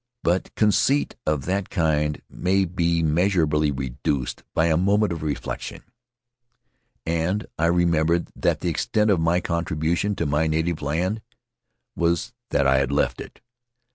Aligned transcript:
But 0.23 0.55
conceit 0.55 1.15
of 1.27 1.45
that 1.45 1.69
kind 1.69 2.23
may 2.27 2.65
be 2.65 3.03
measurably 3.03 3.69
reduced 3.69 4.43
by 4.55 4.65
a 4.65 4.75
moment 4.75 5.13
of 5.13 5.21
reflection, 5.21 5.83
and 7.05 7.45
I 7.59 7.67
remembered 7.67 8.29
that 8.35 8.61
the 8.61 8.69
extent 8.69 9.11
of 9.11 9.19
my 9.21 9.41
contribution 9.41 10.15
to 10.15 10.25
my 10.25 10.47
native 10.47 10.81
land 10.81 11.21
was 11.95 12.33
that 12.49 12.65
I 12.65 12.79
had 12.79 12.91
left 12.91 13.21
it. 13.21 13.41